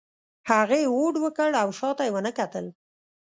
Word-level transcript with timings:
هغې 0.49 0.81
هوډ 0.93 1.15
وکړ 1.21 1.49
او 1.61 1.67
شا 1.77 1.89
ته 1.97 2.03
یې 2.05 2.11
ونه 2.13 2.31
کتل. 2.39 2.65